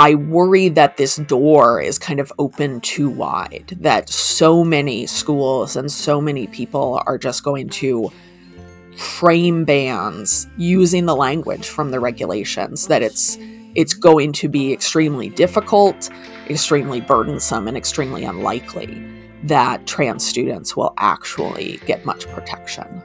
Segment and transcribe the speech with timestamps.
[0.00, 5.76] I worry that this door is kind of open too wide, that so many schools
[5.76, 8.10] and so many people are just going to
[8.96, 13.36] frame bans using the language from the regulations that it's
[13.74, 16.08] it's going to be extremely difficult,
[16.48, 19.04] extremely burdensome and extremely unlikely
[19.42, 23.02] that trans students will actually get much protection.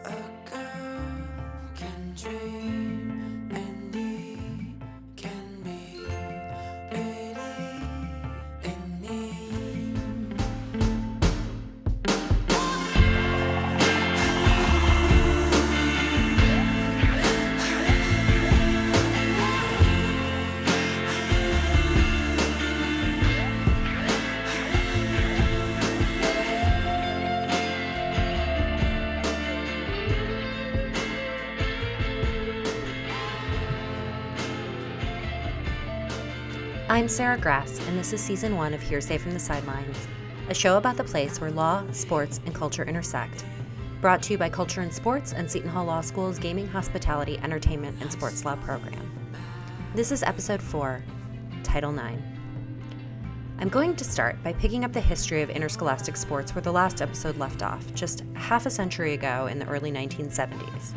[37.06, 40.08] I'm Sarah Grass, and this is season one of Hearsay from the Sidelines,
[40.50, 43.46] a show about the place where law, sports, and culture intersect.
[44.02, 47.96] Brought to you by Culture and Sports and Seton Hall Law School's Gaming, Hospitality, Entertainment,
[48.02, 49.12] and Sports Law program.
[49.94, 51.04] This is episode four,
[51.62, 52.20] Title IX.
[53.60, 57.04] I'm going to start by picking up the history of interscholastic sports where the last
[57.04, 60.96] episode left off, just half a century ago in the early 1970s.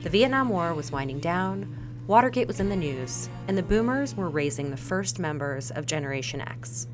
[0.00, 1.77] The Vietnam War was winding down,
[2.08, 6.40] Watergate was in the news, and the boomers were raising the first members of Generation
[6.40, 6.88] X.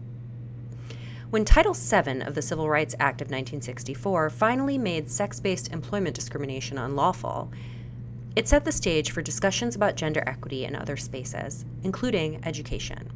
[1.31, 6.17] When Title VII of the Civil Rights Act of 1964 finally made sex based employment
[6.17, 7.53] discrimination unlawful,
[8.35, 13.09] it set the stage for discussions about gender equity in other spaces, including education.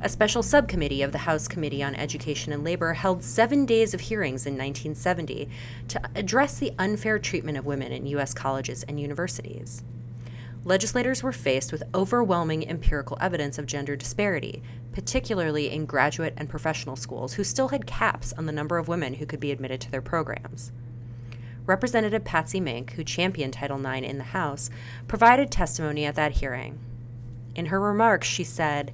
[0.00, 4.00] A special subcommittee of the House Committee on Education and Labor held seven days of
[4.00, 5.50] hearings in 1970
[5.88, 8.32] to address the unfair treatment of women in U.S.
[8.32, 9.82] colleges and universities
[10.64, 16.94] legislators were faced with overwhelming empirical evidence of gender disparity, particularly in graduate and professional
[16.94, 19.90] schools, who still had caps on the number of women who could be admitted to
[19.90, 20.70] their programs.
[21.66, 24.70] Representative Patsy Mink, who championed Title IX in the House,
[25.06, 26.78] provided testimony at that hearing.
[27.54, 28.92] In her remarks, she said,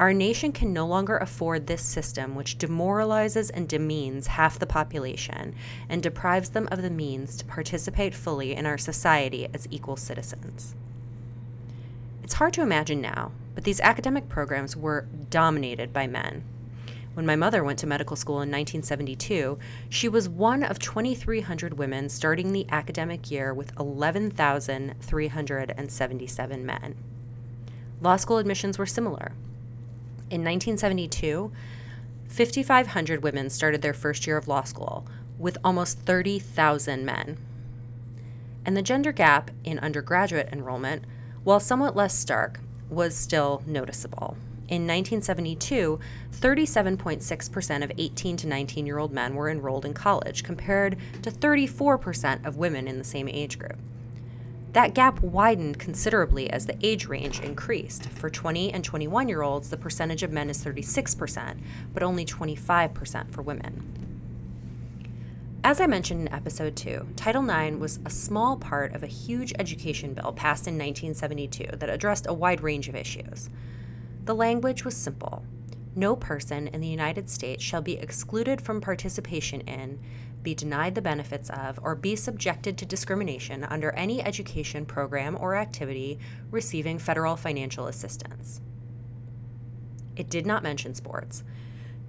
[0.00, 5.54] Our nation can no longer afford this system which demoralizes and demeans half the population
[5.88, 10.74] and deprives them of the means to participate fully in our society as equal citizens.
[12.22, 16.44] It's hard to imagine now, but these academic programs were dominated by men.
[17.14, 19.58] When my mother went to medical school in 1972,
[19.88, 26.94] she was one of 2,300 women starting the academic year with 11,377 men.
[28.00, 29.32] Law school admissions were similar.
[30.30, 31.50] In 1972,
[32.28, 35.04] 5,500 women started their first year of law school,
[35.36, 37.38] with almost 30,000 men.
[38.64, 41.04] And the gender gap in undergraduate enrollment
[41.44, 44.36] while somewhat less stark, was still noticeable.
[44.68, 45.98] In 1972,
[46.32, 52.46] 37.6% of 18 to 19 year old men were enrolled in college, compared to 34%
[52.46, 53.78] of women in the same age group.
[54.72, 58.08] That gap widened considerably as the age range increased.
[58.10, 61.58] For 20 and 21 year olds, the percentage of men is 36%,
[61.92, 64.09] but only 25% for women.
[65.62, 69.52] As I mentioned in episode 2, Title IX was a small part of a huge
[69.58, 73.50] education bill passed in 1972 that addressed a wide range of issues.
[74.24, 75.44] The language was simple
[75.94, 80.00] No person in the United States shall be excluded from participation in,
[80.42, 85.56] be denied the benefits of, or be subjected to discrimination under any education program or
[85.56, 86.18] activity
[86.50, 88.62] receiving federal financial assistance.
[90.16, 91.44] It did not mention sports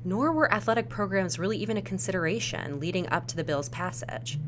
[0.03, 4.39] nor were athletic programs really even a consideration leading up to the bill's passage.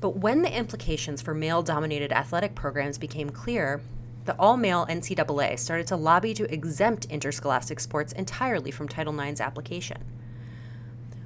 [0.00, 3.82] But when the implications for male dominated athletic programs became clear,
[4.24, 9.40] the all male NCAA started to lobby to exempt interscholastic sports entirely from Title IX's
[9.40, 10.02] application.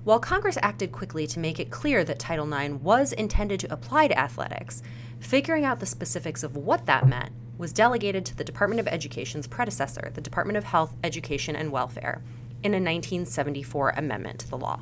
[0.05, 4.09] While Congress acted quickly to make it clear that Title IX was intended to apply
[4.09, 4.83] to athletics,
[5.19, 9.47] figuring out the specifics of what that meant was delegated to the Department of Education's
[9.47, 12.21] predecessor, the Department of Health, Education, and Welfare,
[12.64, 14.81] in a 1974 amendment to the law.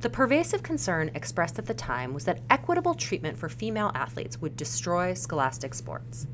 [0.00, 4.56] The pervasive concern expressed at the time was that equitable treatment for female athletes would
[4.56, 6.28] destroy scholastic sports.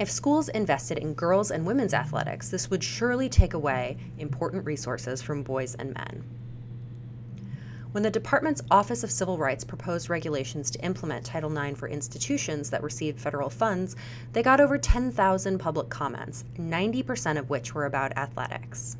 [0.00, 5.22] If schools invested in girls' and women's athletics, this would surely take away important resources
[5.22, 6.24] from boys and men.
[7.92, 12.68] When the department's Office of Civil Rights proposed regulations to implement Title IX for institutions
[12.68, 13.96] that received federal funds,
[14.34, 18.98] they got over 10,000 public comments, 90% of which were about athletics.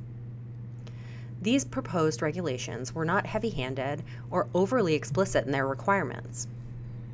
[1.42, 6.48] These proposed regulations were not heavy handed or overly explicit in their requirements.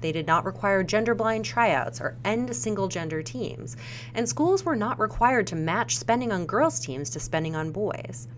[0.00, 3.76] They did not require gender blind tryouts or end single gender teams,
[4.14, 8.28] and schools were not required to match spending on girls' teams to spending on boys.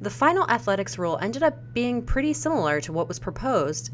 [0.00, 3.90] The final athletics rule ended up being pretty similar to what was proposed,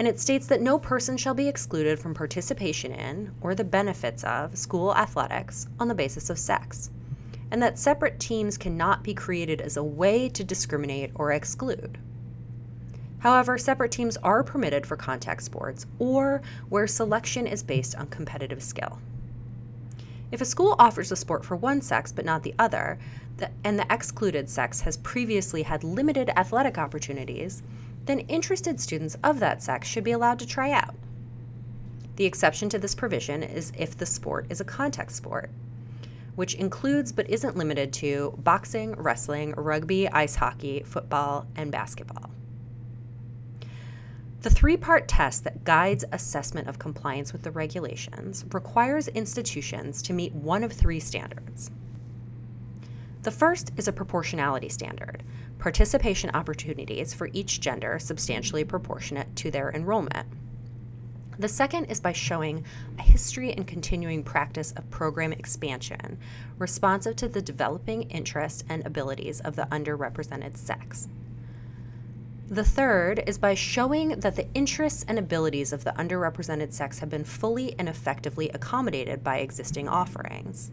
[0.00, 4.24] and it states that no person shall be excluded from participation in or the benefits
[4.24, 6.90] of school athletics on the basis of sex,
[7.52, 11.96] and that separate teams cannot be created as a way to discriminate or exclude.
[13.20, 18.62] However, separate teams are permitted for contact sports or where selection is based on competitive
[18.62, 18.98] skill.
[20.32, 22.98] If a school offers a sport for one sex but not the other,
[23.64, 27.62] and the excluded sex has previously had limited athletic opportunities,
[28.06, 30.94] then interested students of that sex should be allowed to try out.
[32.16, 35.50] The exception to this provision is if the sport is a contact sport,
[36.36, 42.30] which includes but isn't limited to boxing, wrestling, rugby, ice hockey, football, and basketball.
[44.42, 50.12] The three part test that guides assessment of compliance with the regulations requires institutions to
[50.12, 51.70] meet one of three standards.
[53.24, 55.22] The first is a proportionality standard
[55.58, 60.28] participation opportunities for each gender substantially proportionate to their enrollment.
[61.38, 62.66] The second is by showing
[62.98, 66.18] a history and continuing practice of program expansion
[66.58, 71.08] responsive to the developing interests and abilities of the underrepresented sex.
[72.46, 77.08] The third is by showing that the interests and abilities of the underrepresented sex have
[77.08, 80.70] been fully and effectively accommodated by existing offerings.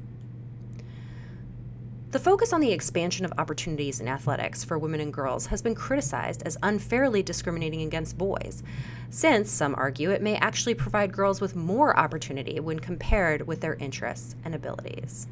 [2.12, 5.75] The focus on the expansion of opportunities in athletics for women and girls has been
[5.75, 8.63] criticized as unfairly discriminating against boys,
[9.10, 13.75] since some argue it may actually provide girls with more opportunity when compared with their
[13.75, 15.28] interests and abilities.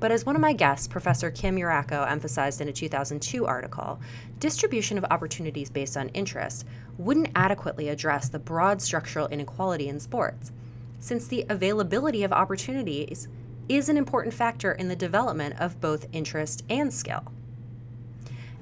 [0.00, 3.98] But as one of my guests, Professor Kim Yuracko, emphasized in a 2002 article,
[4.38, 6.66] distribution of opportunities based on interest
[6.98, 10.52] wouldn't adequately address the broad structural inequality in sports,
[11.00, 13.28] since the availability of opportunities
[13.68, 17.32] is an important factor in the development of both interest and skill.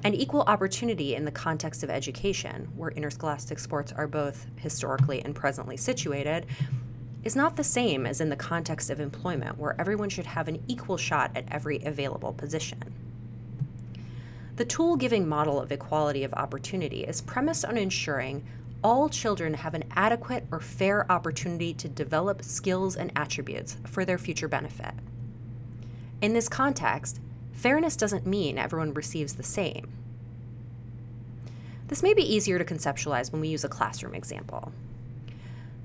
[0.04, 5.34] An equal opportunity in the context of education, where interscholastic sports are both historically and
[5.34, 6.46] presently situated,
[7.24, 10.62] is not the same as in the context of employment, where everyone should have an
[10.68, 12.78] equal shot at every available position.
[14.56, 18.44] The tool giving model of equality of opportunity is premised on ensuring
[18.82, 24.18] all children have an adequate or fair opportunity to develop skills and attributes for their
[24.18, 24.94] future benefit.
[26.20, 27.20] In this context,
[27.52, 29.88] fairness doesn't mean everyone receives the same.
[31.88, 34.72] This may be easier to conceptualize when we use a classroom example.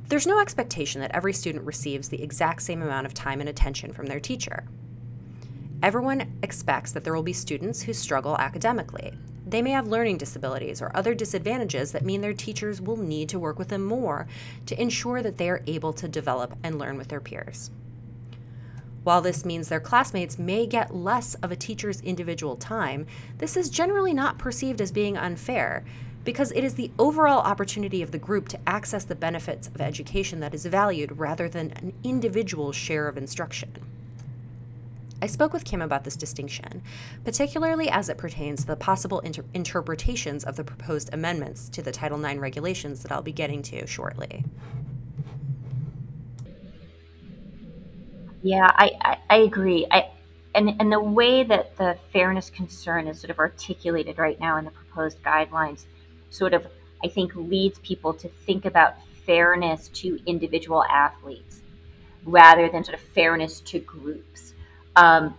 [0.08, 3.94] There's no expectation that every student receives the exact same amount of time and attention
[3.94, 4.66] from their teacher.
[5.82, 9.14] Everyone expects that there will be students who struggle academically.
[9.52, 13.40] They may have learning disabilities or other disadvantages that mean their teachers will need to
[13.40, 14.26] work with them more
[14.66, 17.70] to ensure that they are able to develop and learn with their peers.
[19.04, 23.08] While this means their classmates may get less of a teacher's individual time,
[23.40, 25.84] this is generally not perceived as being unfair
[26.24, 30.40] because it is the overall opportunity of the group to access the benefits of education
[30.40, 33.74] that is valued rather than an individual share of instruction.
[35.22, 36.82] I spoke with Kim about this distinction,
[37.24, 41.92] particularly as it pertains to the possible inter- interpretations of the proposed amendments to the
[41.92, 44.44] Title IX regulations that I'll be getting to shortly.
[48.42, 49.86] Yeah, I, I, I agree.
[49.92, 50.10] I,
[50.56, 54.66] and, and the way that the fairness concern is sort of articulated right now in
[54.66, 55.86] the proposed guidelines
[56.32, 56.66] sort of,
[57.04, 58.96] I think, leads people to think about
[59.28, 61.62] fairness to individual athletes
[62.26, 64.51] rather than sort of fairness to groups.
[64.96, 65.36] Um,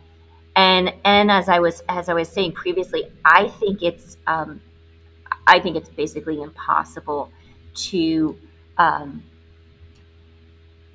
[0.55, 4.61] and and as I was as I was saying previously, I think it's um,
[5.47, 7.31] I think it's basically impossible
[7.75, 8.39] to
[8.79, 9.23] um,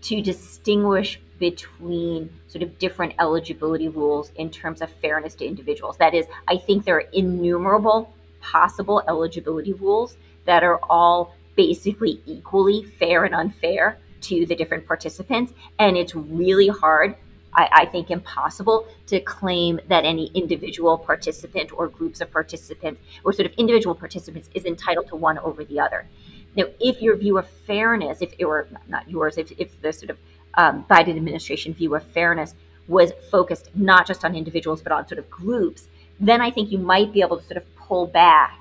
[0.01, 5.97] to distinguish between sort of different eligibility rules in terms of fairness to individuals.
[5.97, 12.83] That is, I think there are innumerable possible eligibility rules that are all basically equally
[12.83, 15.53] fair and unfair to the different participants.
[15.77, 17.15] And it's really hard,
[17.57, 23.33] I, I, think impossible, to claim that any individual participant or groups of participants or
[23.33, 26.07] sort of individual participants is entitled to one over the other.
[26.55, 30.11] Now, if your view of fairness, if it were not yours, if, if the sort
[30.11, 30.17] of
[30.53, 32.53] um, Biden administration view of fairness
[32.87, 35.87] was focused not just on individuals but on sort of groups,
[36.19, 38.57] then I think you might be able to sort of pull back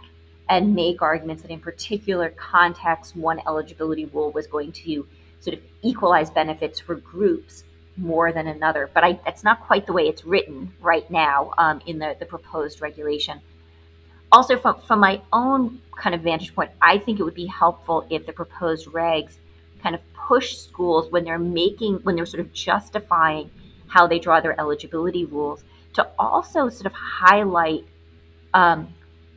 [0.48, 5.06] and make arguments that in particular contexts one eligibility rule was going to
[5.40, 7.64] sort of equalize benefits for groups
[7.96, 11.80] more than another but I, that's not quite the way it's written right now um,
[11.86, 13.40] in the, the proposed regulation
[14.32, 18.06] also from, from my own kind of vantage point i think it would be helpful
[18.10, 19.36] if the proposed regs
[19.82, 23.50] kind of push schools when they're making, when they're sort of justifying
[23.86, 25.62] how they draw their eligibility rules
[25.94, 27.84] to also sort of highlight
[28.52, 28.92] um,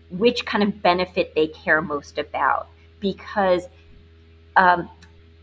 [0.09, 2.67] which kind of benefit they care most about.
[2.99, 3.67] Because,
[4.55, 4.89] um,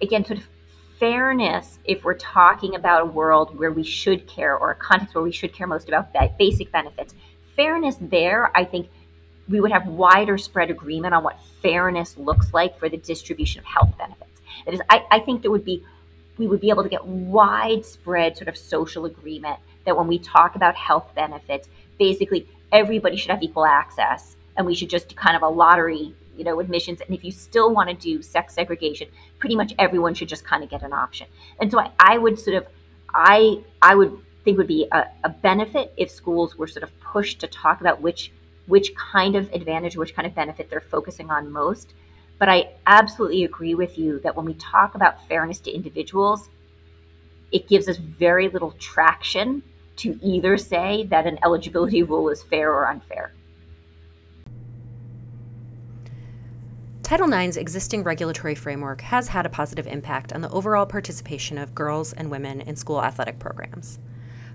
[0.03, 0.49] again, sort of
[0.99, 5.25] fairness, if we're talking about a world where we should care or a context where
[5.25, 7.15] we should care most about basic benefits,
[7.55, 8.89] fairness there, I think
[9.49, 13.67] we would have wider spread agreement on what fairness looks like for the distribution of
[13.67, 14.41] health benefits.
[14.65, 15.85] That is, I, I think there would be
[16.39, 20.55] we would be able to get widespread sort of social agreement that when we talk
[20.55, 21.67] about health benefits,
[21.99, 26.45] basically everybody should have equal access and we should just kind of a lottery, you
[26.45, 27.01] know, admissions.
[27.01, 30.63] And if you still want to do sex segregation, pretty much everyone should just kind
[30.63, 31.27] of get an option.
[31.61, 32.67] And so I, I would sort of
[33.15, 37.41] I I would think would be a, a benefit if schools were sort of pushed
[37.41, 38.33] to talk about which
[38.67, 41.95] which kind of advantage, which kind of benefit they're focusing on most.
[42.39, 46.49] But I absolutely agree with you that when we talk about fairness to individuals,
[47.53, 49.63] it gives us very little traction
[49.97, 53.33] to either say that an eligibility rule is fair or unfair.
[57.07, 61.73] Title IX's existing regulatory framework has had a positive impact on the overall participation of
[61.73, 64.01] girls and women in school athletic programs.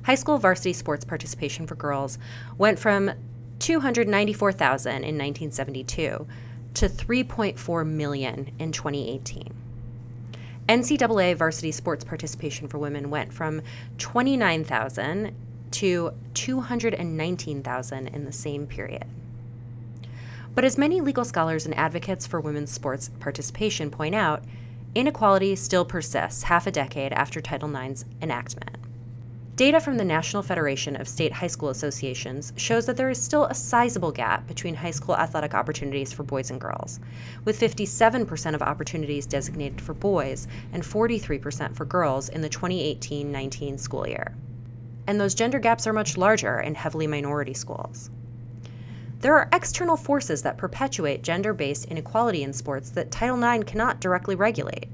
[0.03, 2.20] High school varsity sports participation for girls
[2.58, 3.10] went from
[3.60, 6.27] 294,000 in 1972
[6.74, 9.53] to 3.4 million in 2018.
[10.67, 13.62] NCAA varsity sports participation for women went from
[13.98, 15.34] 29,000
[15.72, 19.05] to 219,000 in the same period.
[20.53, 24.43] But as many legal scholars and advocates for women's sports participation point out,
[24.96, 28.77] inequality still persists half a decade after Title IX's enactment.
[29.55, 33.46] Data from the National Federation of State High School Associations shows that there is still
[33.46, 37.00] a sizable gap between high school athletic opportunities for boys and girls,
[37.46, 43.77] with 57% of opportunities designated for boys and 43% for girls in the 2018 19
[43.77, 44.36] school year.
[45.05, 48.10] And those gender gaps are much larger in heavily minority schools.
[49.22, 54.01] There are external forces that perpetuate gender based inequality in sports that Title IX cannot
[54.01, 54.90] directly regulate.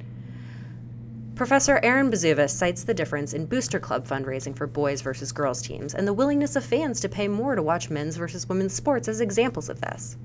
[1.33, 5.93] Professor Erin Buzuvis cites the difference in booster club fundraising for boys versus girls teams
[5.93, 9.21] and the willingness of fans to pay more to watch men's versus women's sports as
[9.21, 10.17] examples of this.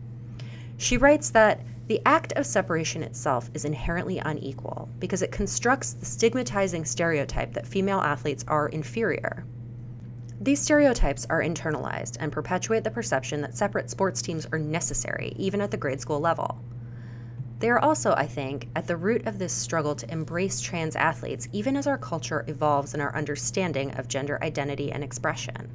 [0.78, 6.06] She writes that the act of separation itself is inherently unequal because it constructs the
[6.06, 9.44] stigmatizing stereotype that female athletes are inferior.
[10.42, 15.60] These stereotypes are internalized and perpetuate the perception that separate sports teams are necessary, even
[15.60, 16.58] at the grade school level.
[17.60, 21.48] They are also, I think, at the root of this struggle to embrace trans athletes,
[21.52, 25.70] even as our culture evolves in our understanding of gender identity and expression.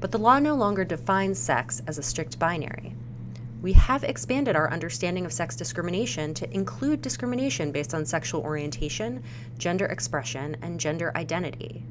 [0.00, 2.94] But the law no longer defines sex as a strict binary.
[3.62, 9.22] We have expanded our understanding of sex discrimination to include discrimination based on sexual orientation,
[9.56, 11.86] gender expression, and gender identity.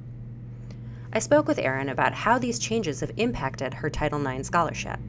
[1.12, 5.00] I spoke with Erin about how these changes have impacted her Title IX scholarship.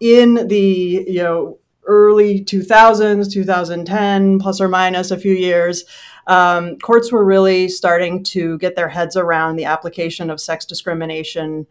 [0.00, 5.84] in the you know early 2000s 2010 plus or minus a few years
[6.26, 11.66] um, courts were really starting to get their heads around the application of sex discrimination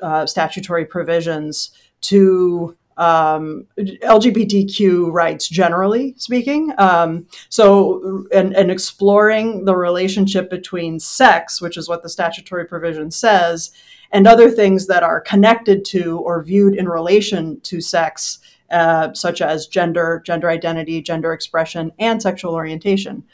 [0.00, 1.70] uh, statutory provisions
[2.00, 6.72] to um, LGBTQ rights generally speaking.
[6.78, 13.10] Um, so, and, and, exploring the relationship between sex, which is what the statutory provision
[13.10, 13.72] says,
[14.12, 18.38] and other things that are connected to or viewed in relation to sex,
[18.70, 23.24] uh, such as gender, gender identity, gender expression, and sexual orientation.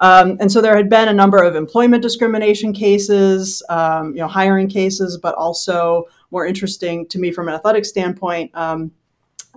[0.00, 4.28] Um, and so there had been a number of employment discrimination cases, um, you know,
[4.28, 8.92] hiring cases, but also more interesting to me from an athletic standpoint, um,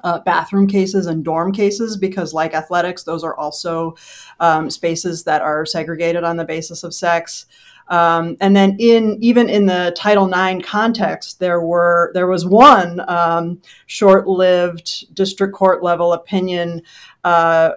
[0.04, 3.96] uh, bathroom cases and dorm cases, because like athletics, those are also
[4.40, 7.46] um, spaces that are segregated on the basis of sex.
[7.88, 13.02] Um, and then in even in the Title IX context, there were there was one
[13.10, 16.84] um, short-lived district court level opinion
[17.26, 17.72] uh,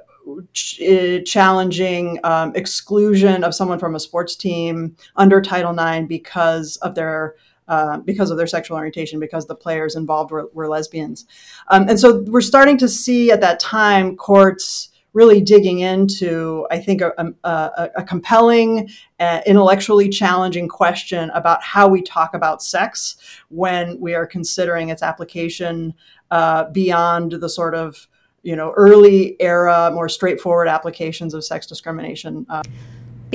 [0.52, 6.94] ch- challenging um, exclusion of someone from a sports team under Title IX because of
[6.94, 7.34] their
[7.68, 11.26] uh, because of their sexual orientation, because the players involved were, were lesbians.
[11.68, 16.78] Um, and so we're starting to see at that time courts really digging into, I
[16.80, 17.12] think, a,
[17.44, 18.90] a, a compelling,
[19.20, 23.16] uh, intellectually challenging question about how we talk about sex
[23.48, 25.94] when we are considering its application
[26.32, 28.08] uh, beyond the sort of
[28.42, 32.44] you know early era, more straightforward applications of sex discrimination.
[32.48, 32.62] Uh,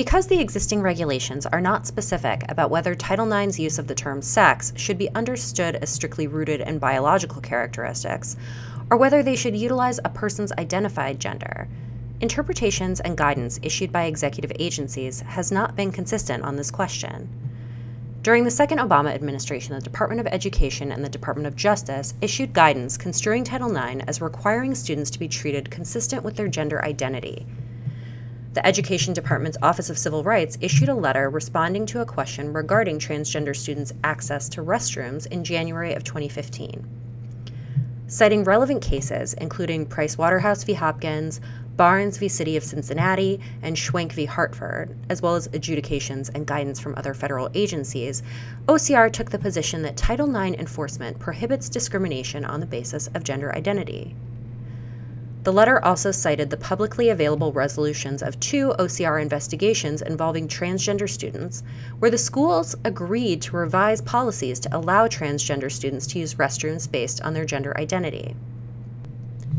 [0.00, 4.22] because the existing regulations are not specific about whether Title IX's use of the term
[4.22, 8.34] sex should be understood as strictly rooted in biological characteristics,
[8.90, 11.68] or whether they should utilize a person's identified gender.
[12.22, 17.28] Interpretations and guidance issued by executive agencies has not been consistent on this question.
[18.22, 22.54] During the second Obama administration, the Department of Education and the Department of Justice issued
[22.54, 27.46] guidance construing Title IX as requiring students to be treated consistent with their gender identity.
[28.52, 32.98] The Education Department's Office of Civil Rights issued a letter responding to a question regarding
[32.98, 36.84] transgender students' access to restrooms in January of 2015.
[38.08, 40.72] Citing relevant cases, including Price Waterhouse v.
[40.72, 41.40] Hopkins,
[41.76, 42.26] Barnes v.
[42.26, 44.24] City of Cincinnati, and Schwenk v.
[44.24, 48.20] Hartford, as well as adjudications and guidance from other federal agencies,
[48.66, 53.54] OCR took the position that Title IX enforcement prohibits discrimination on the basis of gender
[53.54, 54.16] identity.
[55.42, 61.62] The letter also cited the publicly available resolutions of two OCR investigations involving transgender students,
[61.98, 67.22] where the schools agreed to revise policies to allow transgender students to use restrooms based
[67.22, 68.36] on their gender identity.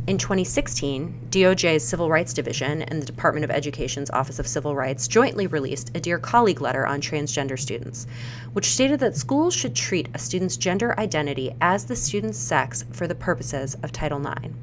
[0.05, 5.07] In 2016, DOJ's Civil Rights Division and the Department of Education's Office of Civil Rights
[5.07, 8.05] jointly released a Dear Colleague letter on transgender students,
[8.53, 13.07] which stated that schools should treat a student's gender identity as the student's sex for
[13.07, 14.53] the purposes of Title IX.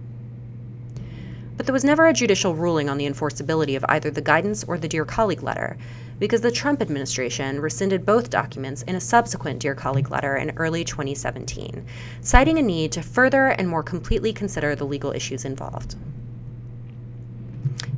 [1.59, 4.79] But there was never a judicial ruling on the enforceability of either the guidance or
[4.79, 5.77] the Dear Colleague letter,
[6.21, 10.85] because the Trump administration rescinded both documents in a subsequent Dear Colleague letter in early
[10.85, 11.85] 2017,
[12.21, 15.97] citing a need to further and more completely consider the legal issues involved.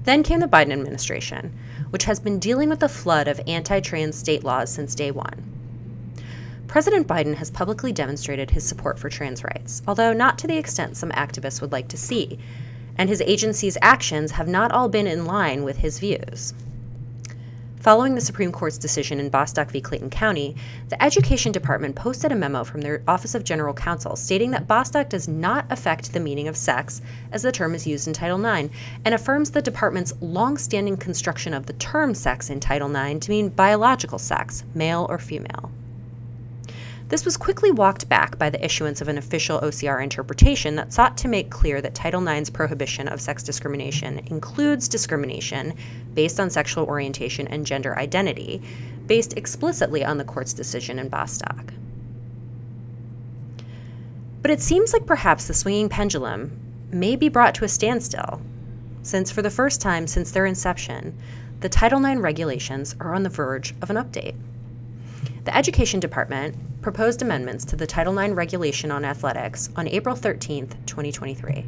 [0.05, 1.55] Then came the Biden administration,
[1.91, 5.45] which has been dealing with a flood of anti trans state laws since day one.
[6.67, 10.97] President Biden has publicly demonstrated his support for trans rights, although not to the extent
[10.97, 12.39] some activists would like to see,
[13.01, 16.53] and his agency's actions have not all been in line with his views.
[17.79, 19.81] Following the Supreme Court's decision in Bostock v.
[19.81, 20.55] Clayton County,
[20.91, 25.09] the Education Department posted a memo from their Office of General Counsel stating that Bostock
[25.09, 27.01] does not affect the meaning of sex
[27.33, 28.69] as the term is used in Title IX
[29.07, 33.49] and affirms the department's long-standing construction of the term sex in Title IX to mean
[33.49, 35.73] biological sex, male or female.
[37.11, 41.17] This was quickly walked back by the issuance of an official OCR interpretation that sought
[41.19, 45.75] to make clear that Title IX's prohibition of sex discrimination includes discrimination
[46.15, 48.63] based on sexual orientation and gender identity,
[49.09, 51.75] based explicitly on the court's decision in Bostock.
[54.41, 56.57] But it seems like perhaps the swinging pendulum
[56.93, 58.41] may be brought to a standstill,
[59.03, 61.19] since for the first time since their inception,
[61.59, 64.37] the Title IX regulations are on the verge of an update.
[65.45, 70.69] The Education Department proposed amendments to the Title IX regulation on athletics on April 13,
[70.85, 71.67] 2023.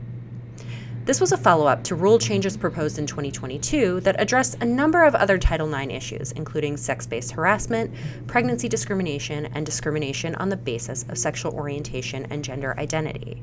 [1.07, 5.05] This was a follow up to rule changes proposed in 2022 that addressed a number
[5.05, 7.95] of other Title IX issues, including sex based harassment,
[8.27, 13.43] pregnancy discrimination, and discrimination on the basis of sexual orientation and gender identity.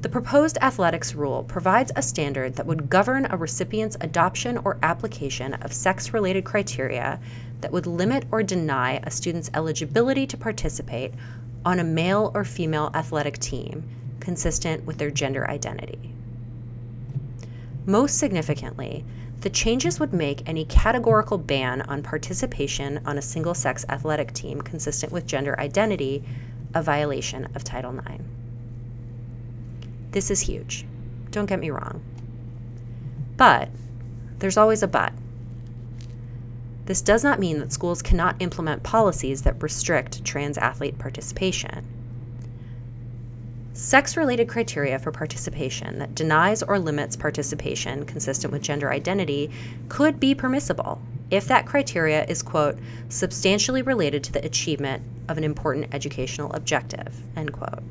[0.00, 5.54] The proposed athletics rule provides a standard that would govern a recipient's adoption or application
[5.54, 7.18] of sex related criteria
[7.60, 11.12] that would limit or deny a student's eligibility to participate
[11.64, 13.88] on a male or female athletic team
[14.20, 16.12] consistent with their gender identity.
[17.86, 19.04] Most significantly,
[19.40, 24.60] the changes would make any categorical ban on participation on a single sex athletic team
[24.60, 26.24] consistent with gender identity
[26.74, 28.24] a violation of Title IX.
[30.10, 30.84] This is huge.
[31.30, 32.02] Don't get me wrong.
[33.36, 33.70] But
[34.38, 35.12] there's always a but.
[36.88, 41.84] This does not mean that schools cannot implement policies that restrict trans athlete participation.
[43.74, 49.50] Sex related criteria for participation that denies or limits participation consistent with gender identity
[49.90, 52.78] could be permissible if that criteria is, quote,
[53.10, 57.82] substantially related to the achievement of an important educational objective, end quote.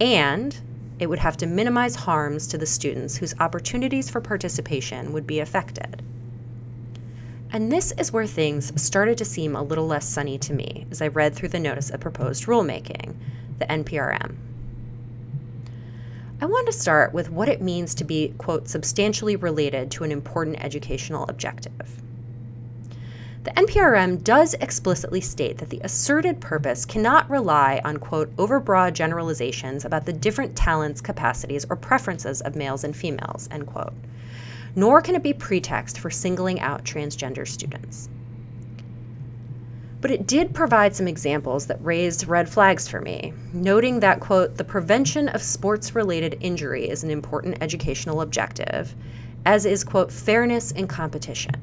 [0.00, 0.58] And
[0.98, 5.40] it would have to minimize harms to the students whose opportunities for participation would be
[5.40, 6.02] affected.
[7.52, 11.02] And this is where things started to seem a little less sunny to me as
[11.02, 13.16] I read through the Notice of Proposed Rulemaking,
[13.58, 14.36] the NPRM.
[16.40, 20.12] I want to start with what it means to be, quote, substantially related to an
[20.12, 22.00] important educational objective.
[23.42, 29.84] The NPRM does explicitly state that the asserted purpose cannot rely on, quote, overbroad generalizations
[29.84, 33.94] about the different talents, capacities, or preferences of males and females, end quote
[34.74, 38.08] nor can it be pretext for singling out transgender students.
[40.00, 44.56] But it did provide some examples that raised red flags for me, noting that, quote,
[44.56, 48.94] the prevention of sports related injury is an important educational objective,
[49.44, 51.54] as is, quote, fairness in competition.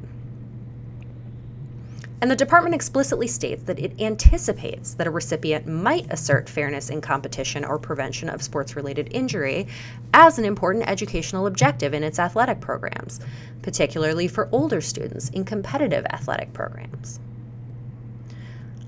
[2.20, 7.00] And the department explicitly states that it anticipates that a recipient might assert fairness in
[7.00, 9.68] competition or prevention of sports related injury
[10.14, 13.20] as an important educational objective in its athletic programs,
[13.62, 17.20] particularly for older students in competitive athletic programs.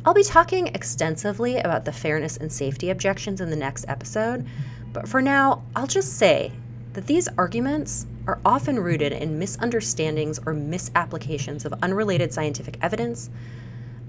[0.05, 4.47] I'll be talking extensively about the fairness and safety objections in the next episode,
[4.91, 6.51] but for now, I'll just say
[6.93, 13.27] that these arguments are often rooted in misunderstandings or misapplications of unrelated scientific evidence,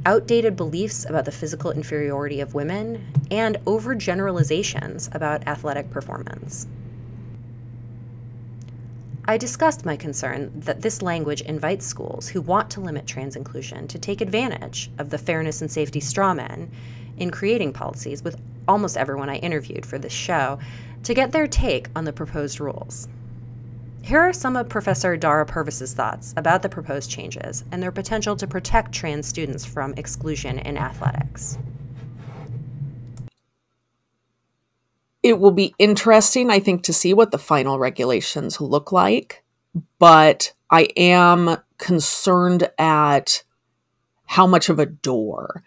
[0.05, 6.67] outdated beliefs about the physical inferiority of women, and overgeneralizations about athletic performance.
[9.25, 13.89] I discussed my concern that this language invites schools who want to limit trans inclusion
[13.89, 16.69] to take advantage of the fairness and safety strawman
[17.17, 20.59] in creating policies with almost everyone I interviewed for this show
[21.05, 23.09] to get their take on the proposed rules.
[24.03, 28.35] Here are some of Professor Dara Purvis's thoughts about the proposed changes and their potential
[28.37, 31.59] to protect trans students from exclusion in athletics.
[35.23, 39.45] It will be interesting, I think, to see what the final regulations look like,
[39.99, 43.45] but I am concerned at
[44.25, 45.63] how much of a door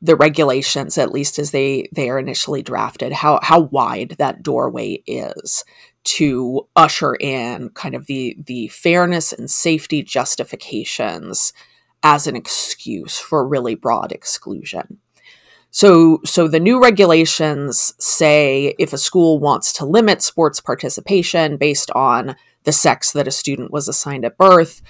[0.00, 5.02] the regulations, at least as they they are initially drafted, how how wide that doorway
[5.06, 5.64] is
[6.04, 11.52] to usher in kind of the the fairness and safety justifications
[12.02, 14.98] as an excuse for really broad exclusion.
[15.70, 21.90] So so the new regulations say if a school wants to limit sports participation based
[21.92, 24.82] on the sex that a student was assigned at birth,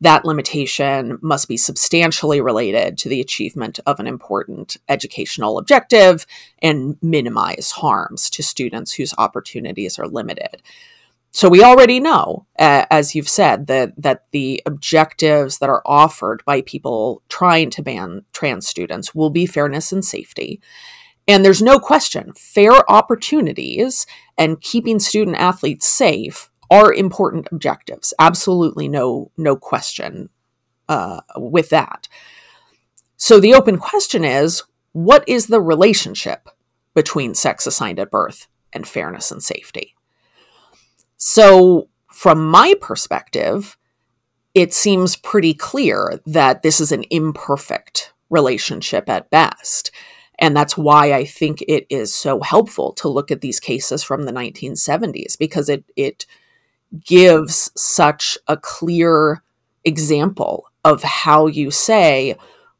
[0.00, 6.26] that limitation must be substantially related to the achievement of an important educational objective
[6.62, 10.62] and minimize harms to students whose opportunities are limited.
[11.30, 16.42] So we already know, uh, as you've said, that that the objectives that are offered
[16.46, 20.60] by people trying to ban trans students will be fairness and safety.
[21.26, 24.06] And there's no question, fair opportunities
[24.38, 28.12] and keeping student athletes safe are important objectives.
[28.18, 30.30] Absolutely no no question
[30.88, 32.08] uh, with that.
[33.16, 36.48] So the open question is, what is the relationship
[36.94, 39.94] between sex assigned at birth and fairness and safety?
[41.16, 43.76] So from my perspective,
[44.54, 49.90] it seems pretty clear that this is an imperfect relationship at best.
[50.38, 54.22] And that's why I think it is so helpful to look at these cases from
[54.22, 56.26] the 1970s because it it
[57.04, 59.42] gives such a clear
[59.84, 62.36] example of how you say,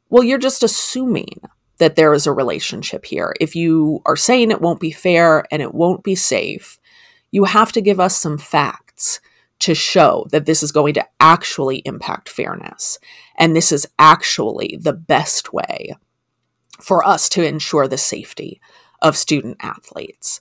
[0.09, 1.41] well, you're just assuming
[1.77, 3.33] that there is a relationship here.
[3.39, 6.79] If you are saying it won't be fair and it won't be safe,
[7.31, 9.21] you have to give us some facts
[9.59, 12.97] to show that this is going to actually impact fairness.
[13.37, 15.95] And this is actually the best way
[16.81, 18.61] for us to ensure the safety
[19.01, 20.39] of student athletes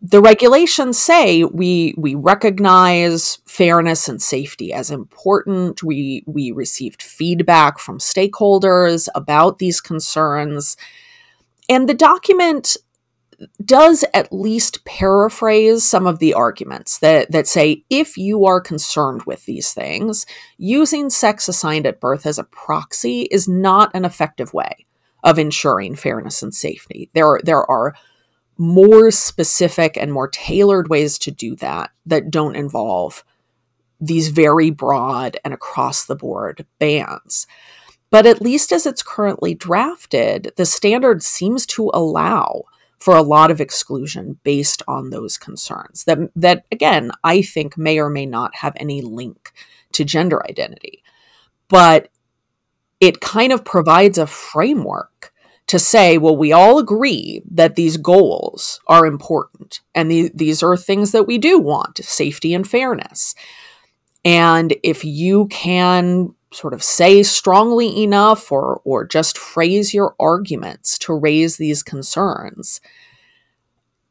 [0.00, 5.82] the regulations say we we recognize fairness and safety as important.
[5.82, 10.76] We we received feedback from stakeholders about these concerns.
[11.68, 12.76] And the document
[13.64, 19.24] does at least paraphrase some of the arguments that that say if you are concerned
[19.24, 24.54] with these things using sex assigned at birth as a proxy is not an effective
[24.54, 24.86] way
[25.24, 27.10] of ensuring fairness and safety.
[27.14, 27.94] There there are
[28.58, 33.24] more specific and more tailored ways to do that that don't involve
[34.00, 37.46] these very broad and across the board bans.
[38.10, 42.64] But at least as it's currently drafted, the standard seems to allow
[42.98, 48.00] for a lot of exclusion based on those concerns that that again I think may
[48.00, 49.52] or may not have any link
[49.92, 51.04] to gender identity.
[51.68, 52.08] But
[52.98, 55.32] it kind of provides a framework
[55.68, 60.76] to say, well, we all agree that these goals are important and the, these are
[60.76, 63.34] things that we do want safety and fairness.
[64.24, 70.98] And if you can sort of say strongly enough or, or just phrase your arguments
[71.00, 72.80] to raise these concerns,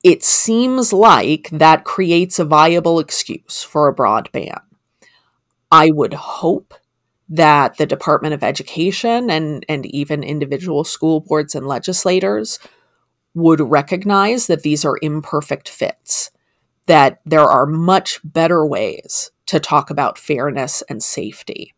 [0.03, 4.61] it seems like that creates a viable excuse for a broad ban.
[5.71, 6.75] I would hope
[7.29, 12.59] that the Department of Education and, and even individual school boards and legislators
[13.33, 16.31] would recognize that these are imperfect fits,
[16.87, 21.73] that there are much better ways to talk about fairness and safety.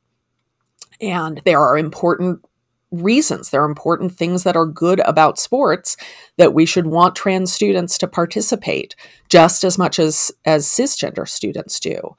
[1.01, 2.45] And there are important
[2.91, 5.95] reasons, there are important things that are good about sports
[6.37, 8.95] that we should want trans students to participate
[9.29, 12.15] just as much as, as cisgender students do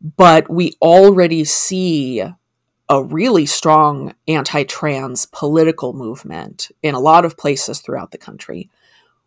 [0.00, 2.22] but we already see
[2.88, 8.70] a really strong anti trans political movement in a lot of places throughout the country.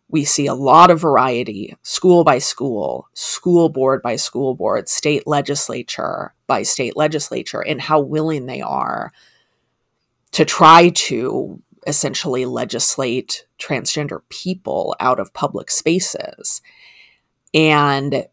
[0.08, 5.26] We see a lot of variety, school by school, school board by school board, state
[5.26, 9.12] legislature by state legislature, and how willing they are
[10.32, 16.60] to try to essentially legislate transgender people out of public spaces.
[17.54, 18.26] And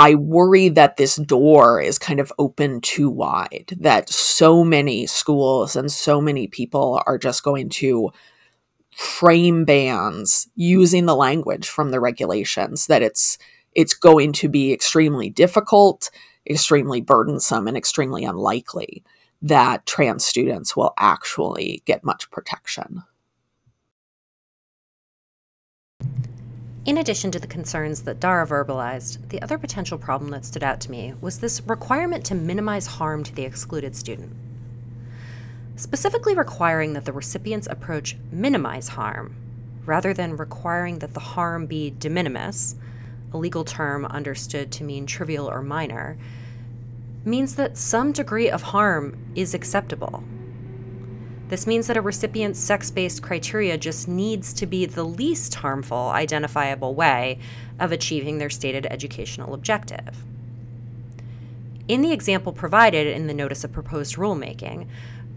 [0.00, 5.76] I worry that this door is kind of open too wide, that so many schools
[5.76, 8.10] and so many people are just going to
[8.96, 13.36] frame bans using the language from the regulations that it's
[13.74, 16.10] it's going to be extremely difficult,
[16.48, 19.04] extremely burdensome and extremely unlikely
[19.42, 23.02] that trans students will actually get much protection.
[26.86, 30.80] In addition to the concerns that Dara verbalized, the other potential problem that stood out
[30.80, 34.34] to me was this requirement to minimize harm to the excluded student.
[35.76, 39.36] Specifically, requiring that the recipient's approach minimize harm,
[39.84, 42.76] rather than requiring that the harm be de minimis,
[43.34, 46.16] a legal term understood to mean trivial or minor,
[47.26, 50.24] means that some degree of harm is acceptable
[51.50, 56.08] this means that a recipient's sex based criteria just needs to be the least harmful
[56.08, 57.38] identifiable way
[57.78, 60.24] of achieving their stated educational objective.
[61.88, 64.86] In the example provided in the Notice of Proposed Rulemaking,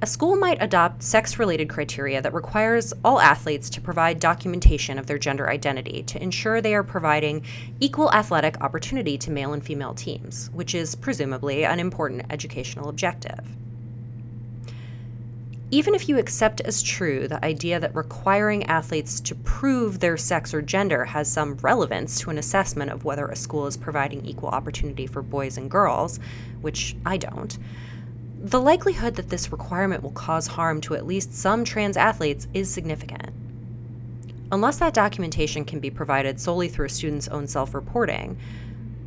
[0.04, 5.08] a school might adopt sex related criteria that requires all athletes to provide documentation of
[5.08, 7.44] their gender identity to ensure they are providing
[7.80, 13.40] equal athletic opportunity to male and female teams, which is presumably an important educational objective.
[15.74, 20.54] Even if you accept as true the idea that requiring athletes to prove their sex
[20.54, 24.50] or gender has some relevance to an assessment of whether a school is providing equal
[24.50, 26.20] opportunity for boys and girls,
[26.62, 27.58] which I don't,
[28.40, 32.70] the likelihood that this requirement will cause harm to at least some trans athletes is
[32.70, 33.32] significant.
[34.52, 38.38] Unless that documentation can be provided solely through a student's own self reporting,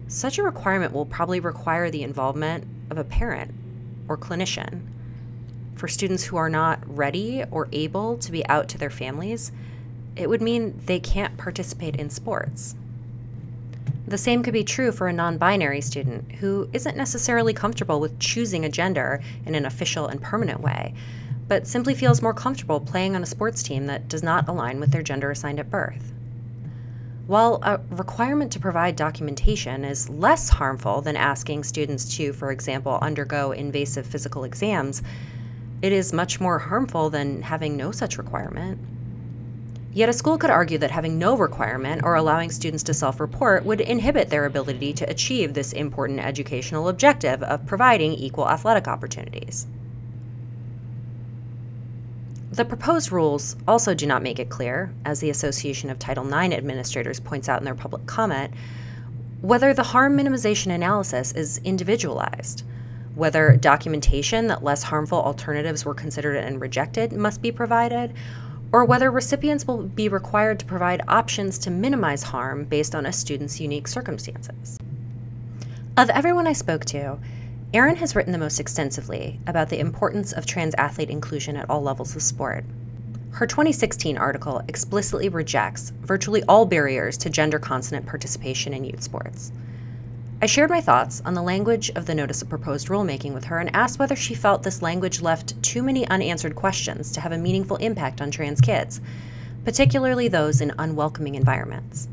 [0.09, 3.55] such a requirement will probably require the involvement of a parent
[4.09, 4.83] or clinician
[5.77, 9.53] for students who are not ready or able to be out to their families,
[10.17, 12.75] it would mean they can't participate in sports.
[14.09, 18.19] The same could be true for a non binary student who isn't necessarily comfortable with
[18.19, 20.95] choosing a gender in an official and permanent way,
[21.49, 24.93] but simply feels more comfortable playing on a sports team that does not align with
[24.93, 26.12] their gender assigned at birth.
[27.27, 33.01] While a requirement to provide documentation is less harmful than asking students to, for example,
[33.03, 35.03] undergo invasive physical exams,
[35.83, 38.79] it is much more harmful than having no such requirement.
[39.93, 43.65] Yet a school could argue that having no requirement or allowing students to self report
[43.65, 49.67] would inhibit their ability to achieve this important educational objective of providing equal athletic opportunities.
[52.53, 56.55] The proposed rules also do not make it clear, as the Association of Title IX
[56.55, 58.53] administrators points out in their public comment,
[59.41, 62.65] whether the harm minimization analysis is individualized
[63.17, 68.13] whether documentation that less harmful alternatives were considered and rejected must be provided,
[68.73, 73.13] or whether recipients will be required to provide options to minimize harm based on a
[73.13, 74.77] student's unique circumstances.
[75.97, 77.19] Of everyone I spoke to,
[77.73, 81.83] Erin has written the most extensively about the importance of trans athlete inclusion at all
[81.83, 82.67] levels of sport.
[83.31, 89.53] Her 2016 article explicitly rejects virtually all barriers to gender consonant participation in youth sports.
[90.42, 93.59] I shared my thoughts on the language of the notice of proposed rulemaking with her
[93.59, 97.38] and asked whether she felt this language left too many unanswered questions to have a
[97.38, 99.01] meaningful impact on trans kids,
[99.64, 102.07] particularly those in unwelcoming environments.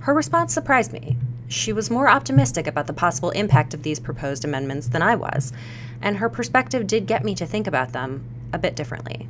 [0.00, 1.16] Her response surprised me.
[1.48, 5.50] She was more optimistic about the possible impact of these proposed amendments than I was,
[6.02, 9.26] and her perspective did get me to think about them a bit differently.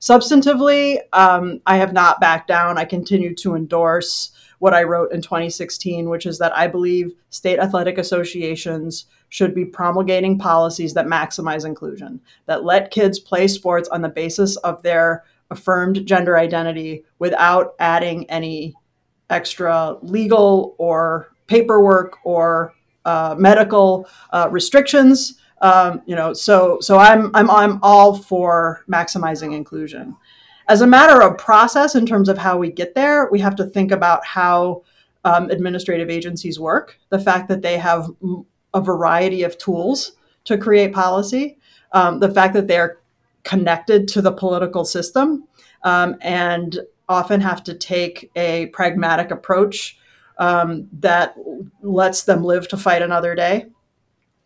[0.00, 2.76] Substantively, um, I have not backed down.
[2.76, 7.58] I continue to endorse what I wrote in 2016, which is that I believe state
[7.58, 14.02] athletic associations should be promulgating policies that maximize inclusion, that let kids play sports on
[14.02, 18.74] the basis of their affirmed gender identity without adding any
[19.30, 22.72] extra legal or paperwork or
[23.04, 25.38] uh, medical uh, restrictions.
[25.62, 30.16] Um, you know, so so I'm I'm I'm all for maximizing inclusion.
[30.68, 33.64] As a matter of process, in terms of how we get there, we have to
[33.64, 34.82] think about how
[35.24, 38.08] um, administrative agencies work, the fact that they have
[38.74, 40.12] a variety of tools
[40.44, 41.58] to create policy,
[41.92, 42.98] um, the fact that they're
[43.44, 45.46] connected to the political system,
[45.84, 49.98] um, and often have to take a pragmatic approach
[50.38, 51.36] um, that
[51.80, 53.66] lets them live to fight another day.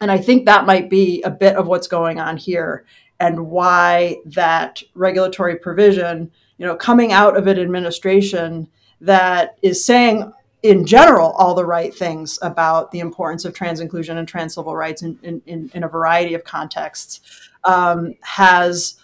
[0.01, 2.85] And I think that might be a bit of what's going on here
[3.21, 8.67] and why that regulatory provision, you know, coming out of an administration
[9.01, 14.19] that is saying in general all the right things about the importance of trans inclusion
[14.19, 17.21] and trans civil rights in, in, in a variety of contexts
[17.65, 18.97] um, has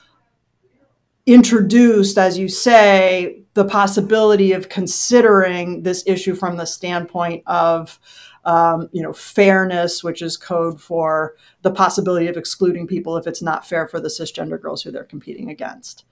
[1.27, 7.99] introduced, as you say, the possibility of considering this issue from the standpoint of
[8.47, 13.43] um, you know fairness, which is code for the possibility of excluding people if it's
[13.43, 16.05] not fair for the cisgender girls who they're competing against.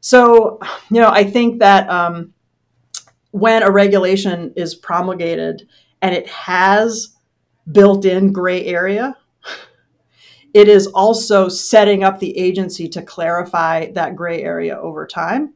[0.00, 2.32] So, you know, I think that um,
[3.32, 5.68] when a regulation is promulgated
[6.00, 7.16] and it has
[7.70, 9.16] built-in gray area,
[10.54, 15.54] it is also setting up the agency to clarify that gray area over time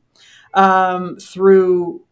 [0.53, 2.03] um, through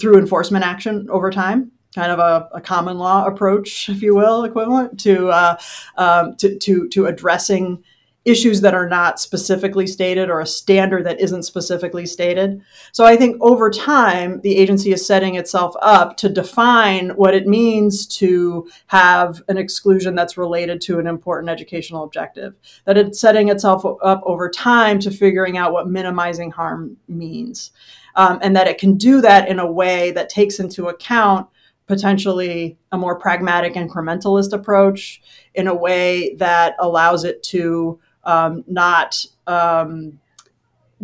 [0.00, 4.44] through enforcement action over time kind of a, a, common law approach, if you will,
[4.44, 5.56] equivalent to uh,
[5.96, 7.82] um, to, to to addressing
[8.24, 12.62] issues that are not specifically stated or a standard that isn't specifically stated.
[12.92, 17.46] So I think over time, the agency is setting itself up to define what it
[17.46, 23.48] means to have an exclusion that's related to an important educational objective, that it's setting
[23.48, 27.72] itself up over time to figuring out what minimizing harm means.
[28.14, 31.48] Um, and that it can do that in a way that takes into account
[31.86, 35.20] potentially a more pragmatic incrementalist approach
[35.54, 40.18] in a way that allows it to um, not um,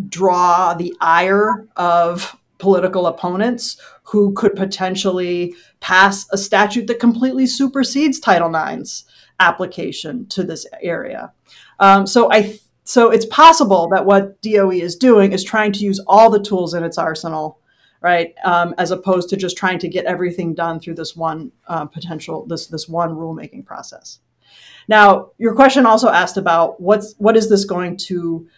[0.09, 8.19] draw the ire of political opponents who could potentially pass a statute that completely supersedes
[8.19, 9.05] Title IX's
[9.41, 11.33] application to this area.
[11.79, 16.01] Um, so I so it's possible that what DOE is doing is trying to use
[16.07, 17.61] all the tools in its arsenal,
[18.01, 21.85] right, um, as opposed to just trying to get everything done through this one uh,
[21.87, 24.21] potential this this one rulemaking process.
[24.89, 28.49] Now, your question also asked about what's what is this going to,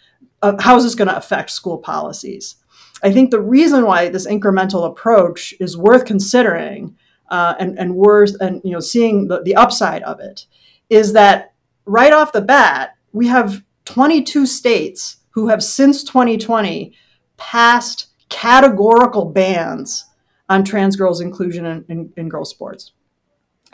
[0.41, 2.55] uh, how is this going to affect school policies?
[3.03, 6.95] I think the reason why this incremental approach is worth considering
[7.29, 10.45] uh, and, and worth and you know seeing the, the upside of it
[10.89, 11.53] is that
[11.85, 16.93] right off the bat we have 22 states who have since 2020
[17.37, 20.05] passed categorical bans
[20.49, 22.93] on trans girls inclusion in, in, in girls sports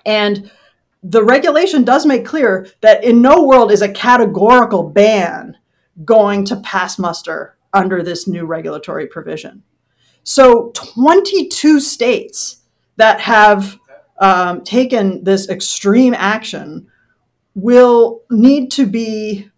[0.06, 0.52] and
[1.04, 5.58] the regulation does make clear that in no world is a categorical ban
[6.04, 9.64] going to pass muster under this new regulatory provision.
[10.24, 12.58] So, 22 states
[12.98, 13.80] that have
[14.20, 16.88] um, taken this extreme action
[17.56, 19.50] will need to be,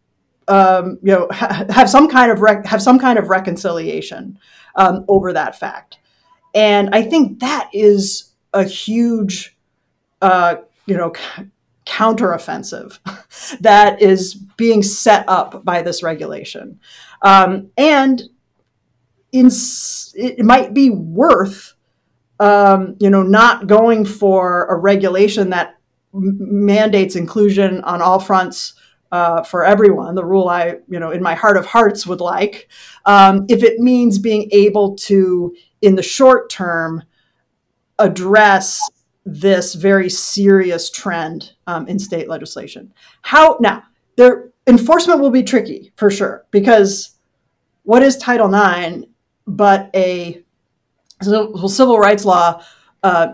[0.48, 4.38] um, you know, ha- have some kind of rec- have some kind of reconciliation
[4.76, 6.00] um, over that fact,
[6.54, 9.56] and I think that is a huge
[10.22, 10.56] uh,
[10.86, 11.14] you know,
[11.86, 13.00] counteroffensive
[13.62, 16.80] that is being set up by this regulation.
[17.22, 18.24] Um, and
[19.32, 19.50] in,
[20.16, 21.76] it might be worth,
[22.40, 25.78] um, you know, not going for a regulation that
[26.14, 28.74] m- mandates inclusion on all fronts
[29.12, 30.16] uh, for everyone.
[30.16, 32.70] The rule I, you know, in my heart of hearts would like,
[33.06, 37.04] um, if it means being able to, in the short term,
[37.98, 38.80] address
[39.26, 42.94] this very serious trend um, in state legislation.
[43.22, 43.84] How now?
[44.16, 47.18] Their enforcement will be tricky for sure because
[47.84, 49.06] what is Title IX
[49.48, 50.44] but a
[51.22, 52.62] civil rights law
[53.04, 53.34] uh,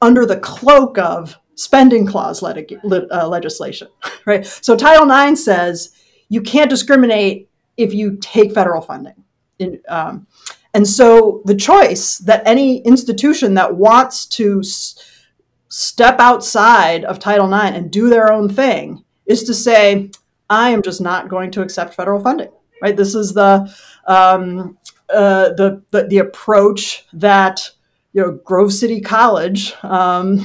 [0.00, 3.88] under the cloak of spending clause leg- uh, legislation,
[4.26, 4.46] right?
[4.46, 5.90] So Title IX says
[6.28, 9.24] you can't discriminate if you take federal funding.
[9.58, 10.26] In, um,
[10.74, 15.24] and so the choice that any institution that wants to s-
[15.68, 20.10] step outside of Title IX and do their own thing is to say,
[20.48, 22.50] I am just not going to accept federal funding.
[22.82, 22.96] Right?
[22.96, 23.74] This is the
[24.06, 24.76] um,
[25.08, 27.70] uh, the, the, the approach that
[28.16, 30.38] you know Grove City College um,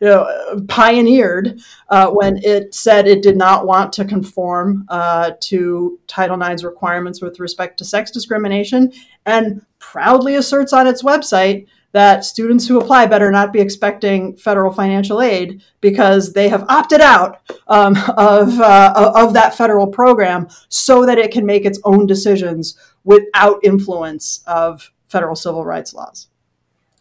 [0.00, 5.98] you know pioneered uh, when it said it did not want to conform uh, to
[6.06, 8.92] Title IX's requirements with respect to sex discrimination,
[9.26, 14.72] and proudly asserts on its website that students who apply better not be expecting federal
[14.72, 21.06] financial aid because they have opted out um, of, uh, of that federal program so
[21.06, 26.28] that it can make its own decisions without influence of federal civil rights laws.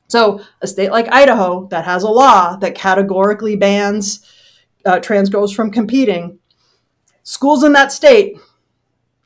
[0.08, 4.26] So, a state like Idaho that has a law that categorically bans
[4.86, 6.39] uh, trans girls from competing,
[7.24, 8.38] schools in that state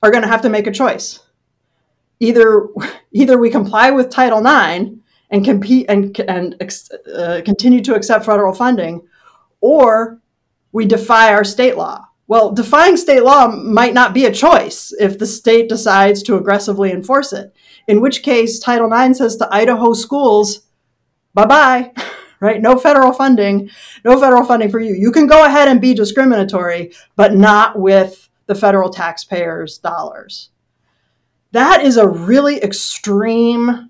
[0.02, 1.20] are going to have to make a choice.
[2.20, 2.68] Either,
[3.12, 4.92] either we comply with Title IX
[5.30, 6.56] and compete and and
[7.14, 9.08] uh, continue to accept federal funding,
[9.62, 10.20] or
[10.72, 12.06] we defy our state law.
[12.28, 16.92] Well, defying state law might not be a choice if the state decides to aggressively
[16.92, 17.54] enforce it,
[17.88, 20.62] in which case Title IX says to Idaho schools,
[21.34, 21.94] bye bye,
[22.40, 22.62] right?
[22.62, 23.70] No federal funding,
[24.04, 24.94] no federal funding for you.
[24.94, 30.50] You can go ahead and be discriminatory, but not with the federal taxpayers' dollars.
[31.52, 33.90] That is a really extreme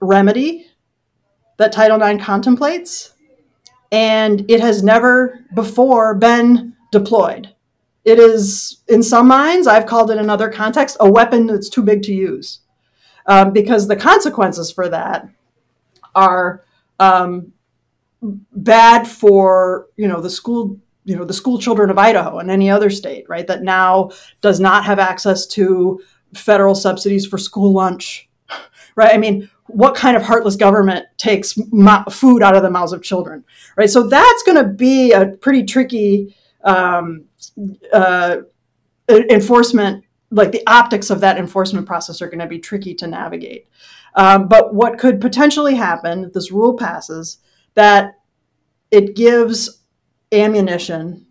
[0.00, 0.66] remedy
[1.56, 3.14] that Title IX contemplates,
[3.90, 7.54] and it has never before been deployed.
[8.04, 11.82] It is, in some minds, I've called it in other contexts, a weapon that's too
[11.82, 12.60] big to use.
[13.26, 15.28] Um, because the consequences for that
[16.16, 16.64] are
[16.98, 17.52] um,
[18.22, 22.68] bad for you know the school you know the school children of Idaho and any
[22.68, 23.46] other state, right?
[23.46, 24.10] That now
[24.40, 26.00] does not have access to
[26.34, 28.28] federal subsidies for school lunch,
[28.96, 29.14] right?
[29.14, 33.02] I mean, what kind of heartless government takes mo- food out of the mouths of
[33.02, 33.44] children,
[33.76, 33.90] right?
[33.90, 37.26] So that's going to be a pretty tricky um,
[37.92, 38.38] uh,
[39.08, 43.68] enforcement, like the optics of that enforcement process are going to be tricky to navigate.
[44.16, 47.38] Um, but what could potentially happen if this rule passes,
[47.74, 48.14] that
[48.90, 49.82] it gives
[50.32, 51.26] ammunition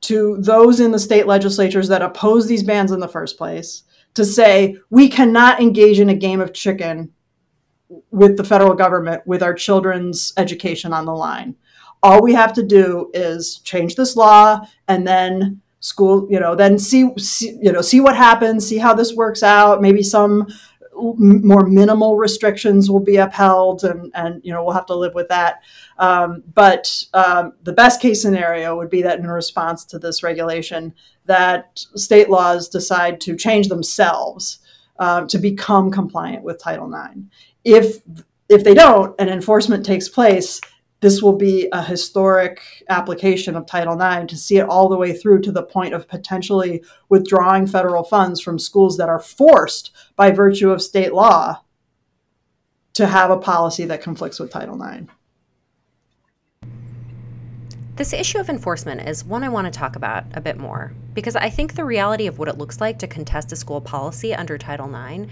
[0.00, 4.24] to those in the state legislatures that oppose these bans in the first place to
[4.24, 7.12] say we cannot engage in a game of chicken
[8.10, 11.54] with the federal government with our children's education on the line.
[12.02, 16.78] All we have to do is change this law and then school, you know, then
[16.78, 19.82] see, see you know, see what happens, see how this works out.
[19.82, 20.46] Maybe some
[21.18, 25.28] more minimal restrictions will be upheld and, and you know we'll have to live with
[25.28, 25.62] that.
[25.98, 30.94] Um, but um, the best case scenario would be that in response to this regulation
[31.26, 34.58] that state laws decide to change themselves
[34.98, 37.18] uh, to become compliant with title ix
[37.64, 38.02] if
[38.48, 40.60] if they don't and enforcement takes place
[41.02, 45.12] this will be a historic application of Title IX to see it all the way
[45.12, 50.30] through to the point of potentially withdrawing federal funds from schools that are forced by
[50.30, 51.60] virtue of state law
[52.94, 55.08] to have a policy that conflicts with Title IX.
[57.96, 61.34] This issue of enforcement is one I want to talk about a bit more because
[61.34, 64.56] I think the reality of what it looks like to contest a school policy under
[64.56, 65.26] Title IX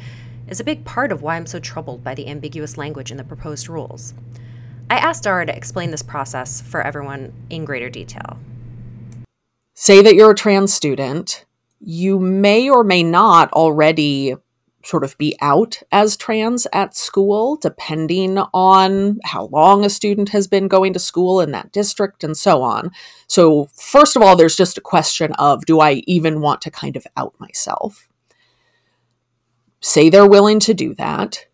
[0.48, 3.24] is a big part of why I'm so troubled by the ambiguous language in the
[3.24, 4.14] proposed rules.
[4.90, 8.38] I asked Dara to explain this process for everyone in greater detail.
[9.74, 11.44] Say that you're a trans student.
[11.78, 14.34] You may or may not already
[14.84, 20.48] sort of be out as trans at school, depending on how long a student has
[20.48, 22.90] been going to school in that district and so on.
[23.28, 26.96] So, first of all, there's just a question of do I even want to kind
[26.96, 28.08] of out myself?
[29.80, 31.46] Say they're willing to do that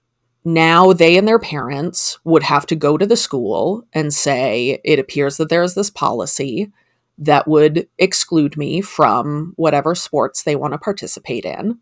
[0.46, 5.00] now they and their parents would have to go to the school and say, it
[5.00, 6.70] appears that there's this policy
[7.18, 11.80] that would exclude me from whatever sports they want to participate in.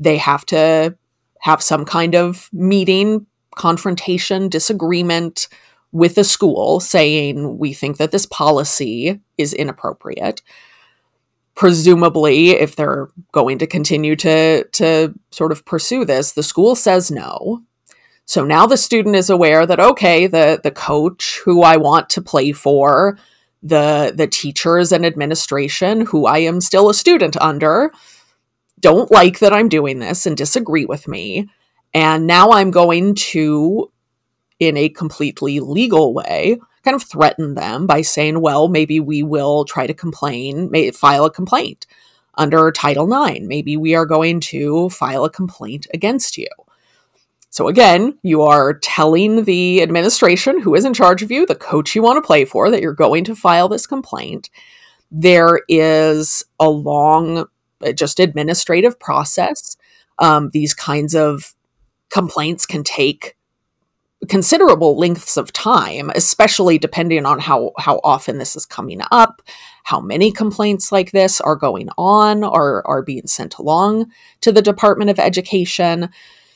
[0.00, 0.96] They have to
[1.40, 3.26] have some kind of meeting,
[3.56, 5.48] confrontation, disagreement
[5.90, 10.40] with the school saying, we think that this policy is inappropriate.
[11.54, 17.10] Presumably, if they're going to continue to, to sort of pursue this, the school says
[17.10, 17.62] no
[18.24, 22.22] so now the student is aware that okay, the the coach who I want to
[22.22, 23.18] play for,
[23.62, 27.92] the the teachers and administration who I am still a student under
[28.80, 31.48] don't like that I'm doing this and disagree with me.
[31.94, 33.92] And now I'm going to
[34.58, 39.64] in a completely legal way kind of threaten them by saying, well, maybe we will
[39.64, 41.86] try to complain, may file a complaint
[42.34, 43.46] under Title IX.
[43.46, 46.48] Maybe we are going to file a complaint against you.
[47.52, 51.94] So again, you are telling the administration who is in charge of you, the coach
[51.94, 54.48] you want to play for, that you're going to file this complaint.
[55.10, 57.44] There is a long,
[57.84, 59.76] uh, just administrative process.
[60.18, 61.54] Um, these kinds of
[62.08, 63.36] complaints can take
[64.30, 69.42] considerable lengths of time, especially depending on how how often this is coming up,
[69.84, 74.62] how many complaints like this are going on or are being sent along to the
[74.62, 76.08] Department of Education.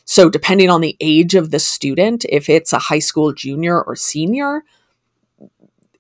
[0.09, 3.97] So, depending on the age of the student, if it's a high school junior or
[3.97, 4.63] senior,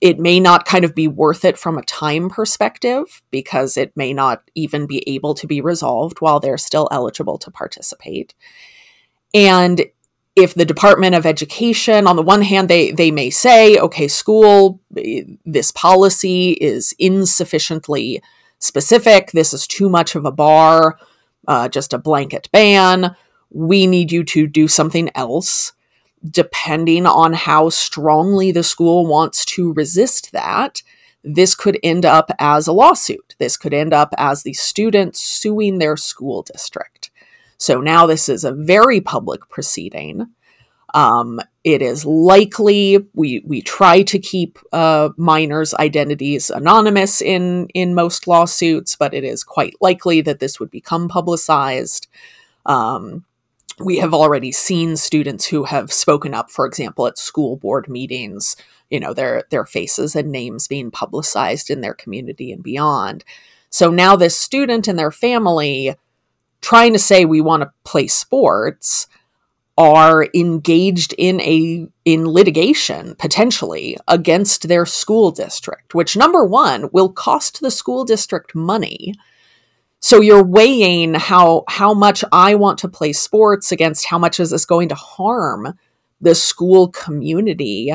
[0.00, 4.12] it may not kind of be worth it from a time perspective because it may
[4.12, 8.32] not even be able to be resolved while they're still eligible to participate.
[9.34, 9.82] And
[10.36, 14.80] if the Department of Education, on the one hand, they, they may say, okay, school,
[15.44, 18.22] this policy is insufficiently
[18.60, 20.96] specific, this is too much of a bar,
[21.48, 23.16] uh, just a blanket ban
[23.50, 25.72] we need you to do something else.
[26.28, 30.82] Depending on how strongly the school wants to resist that,
[31.22, 33.34] this could end up as a lawsuit.
[33.38, 37.10] This could end up as the student suing their school district.
[37.58, 40.26] So now this is a very public proceeding.
[40.94, 47.94] Um, it is likely we we try to keep uh, minors' identities anonymous in in
[47.94, 52.06] most lawsuits, but it is quite likely that this would become publicized.
[52.64, 53.24] Um,
[53.78, 58.56] we have already seen students who have spoken up, for example, at school board meetings.
[58.90, 63.24] You know their their faces and names being publicized in their community and beyond.
[63.70, 65.96] So now this student and their family
[66.60, 69.08] trying to say we want to play sports
[69.78, 77.12] are engaged in a in litigation potentially against their school district which number 1 will
[77.12, 79.12] cost the school district money
[80.06, 84.50] so you're weighing how how much I want to play sports against how much is
[84.50, 85.76] this going to harm
[86.20, 87.92] the school community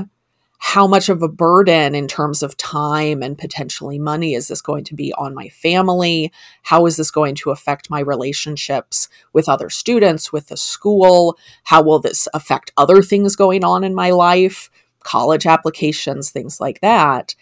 [0.58, 4.84] how much of a burden in terms of time and potentially money is this going
[4.84, 6.32] to be on my family?
[6.62, 11.36] How is this going to affect my relationships with other students, with the school?
[11.64, 16.80] How will this affect other things going on in my life, college applications, things like
[16.82, 17.34] that?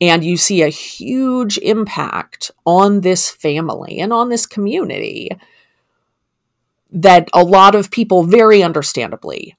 [0.00, 5.30] And you see a huge impact on this family and on this community
[6.90, 9.56] that a lot of people, very understandably,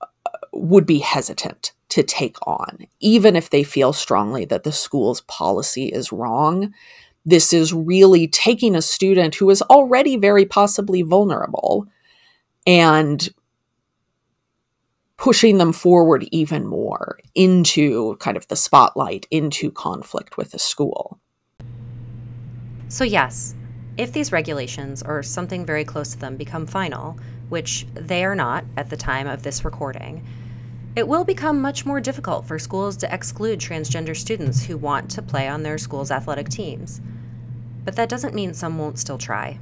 [0.00, 0.06] uh,
[0.52, 5.86] would be hesitant to take on, even if they feel strongly that the school's policy
[5.86, 6.74] is wrong.
[7.24, 11.86] This is really taking a student who is already very possibly vulnerable
[12.66, 13.32] and
[15.16, 21.18] pushing them forward even more into kind of the spotlight, into conflict with the school.
[22.88, 23.54] So, yes,
[23.96, 28.64] if these regulations or something very close to them become final, which they are not
[28.76, 30.24] at the time of this recording,
[30.94, 35.22] it will become much more difficult for schools to exclude transgender students who want to
[35.22, 37.00] play on their school's athletic teams.
[37.84, 39.58] But that doesn't mean some won't still try.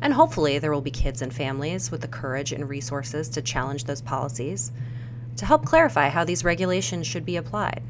[0.00, 3.84] And hopefully, there will be kids and families with the courage and resources to challenge
[3.84, 4.70] those policies,
[5.36, 7.82] to help clarify how these regulations should be applied.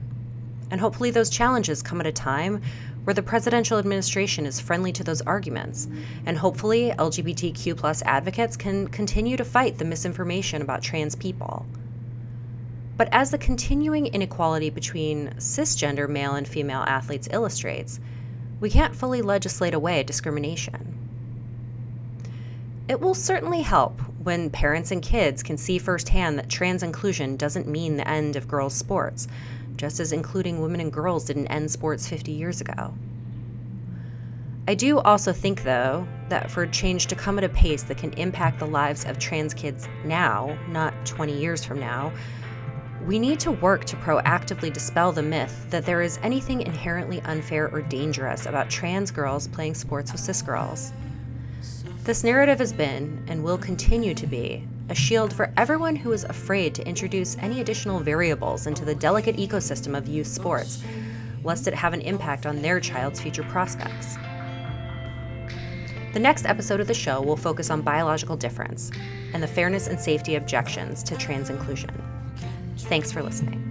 [0.70, 2.62] And hopefully, those challenges come at a time
[3.04, 5.88] where the presidential administration is friendly to those arguments,
[6.26, 11.64] and hopefully, LGBTQ plus advocates can continue to fight the misinformation about trans people.
[12.98, 18.00] But as the continuing inequality between cisgender male and female athletes illustrates,
[18.60, 20.97] we can't fully legislate away discrimination.
[22.88, 27.68] It will certainly help when parents and kids can see firsthand that trans inclusion doesn't
[27.68, 29.28] mean the end of girls' sports,
[29.76, 32.94] just as including women and girls didn't end sports 50 years ago.
[34.66, 38.14] I do also think, though, that for change to come at a pace that can
[38.14, 42.10] impact the lives of trans kids now, not 20 years from now,
[43.06, 47.70] we need to work to proactively dispel the myth that there is anything inherently unfair
[47.70, 50.92] or dangerous about trans girls playing sports with cis girls.
[52.08, 56.24] This narrative has been, and will continue to be, a shield for everyone who is
[56.24, 60.82] afraid to introduce any additional variables into the delicate ecosystem of youth sports,
[61.44, 64.16] lest it have an impact on their child's future prospects.
[66.14, 68.90] The next episode of the show will focus on biological difference
[69.34, 71.90] and the fairness and safety objections to trans inclusion.
[72.78, 73.68] Thanks for listening.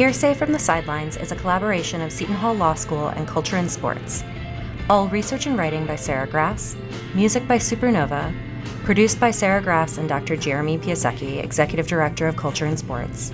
[0.00, 3.70] Hearsay from the Sidelines is a collaboration of Seton Hall Law School and Culture and
[3.70, 4.24] Sports.
[4.88, 6.74] All research and writing by Sarah Grass,
[7.14, 8.34] music by Supernova,
[8.84, 10.38] produced by Sarah Grass and Dr.
[10.38, 13.30] Jeremy Piasecki, Executive Director of Culture and Sports.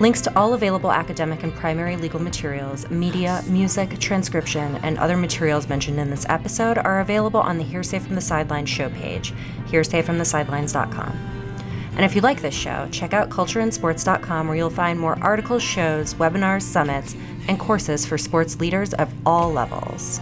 [0.00, 5.68] Links to all available academic and primary legal materials, media, music, transcription, and other materials
[5.68, 9.32] mentioned in this episode are available on the Hearsay from the Sidelines show page,
[9.68, 11.43] hearsayfromthesidelines.com.
[11.96, 16.14] And if you like this show, check out cultureandsports.com where you'll find more articles, shows,
[16.14, 17.14] webinars, summits,
[17.46, 20.20] and courses for sports leaders of all levels.